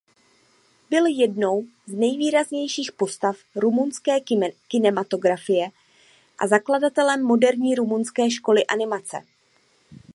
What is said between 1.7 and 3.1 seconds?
z nejvýraznějších